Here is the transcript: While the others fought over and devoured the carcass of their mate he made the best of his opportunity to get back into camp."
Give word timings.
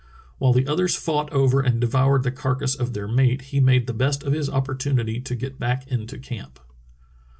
While 0.39 0.53
the 0.53 0.65
others 0.65 0.95
fought 0.95 1.31
over 1.31 1.61
and 1.61 1.79
devoured 1.79 2.23
the 2.23 2.31
carcass 2.31 2.73
of 2.73 2.93
their 2.93 3.07
mate 3.07 3.39
he 3.53 3.59
made 3.59 3.85
the 3.85 3.93
best 3.93 4.23
of 4.23 4.33
his 4.33 4.49
opportunity 4.49 5.21
to 5.21 5.35
get 5.35 5.59
back 5.59 5.85
into 5.89 6.17
camp." 6.17 6.59